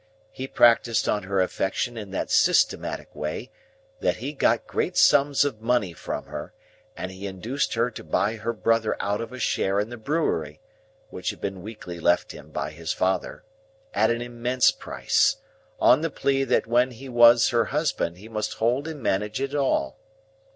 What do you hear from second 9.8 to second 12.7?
the brewery (which had been weakly left him